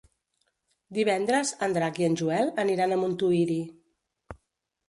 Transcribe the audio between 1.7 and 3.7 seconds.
Drac i en Joel aniran a Montuïri.